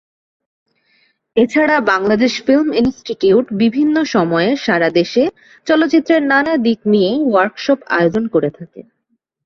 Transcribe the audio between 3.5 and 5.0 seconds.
বিভিন্ন সময়ে সারা